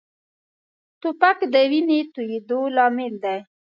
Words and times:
توپک 1.01 1.39
د 1.53 1.55
وینې 1.71 1.99
تویېدو 2.13 2.59
لامل 2.75 3.13
دی. 3.23 3.37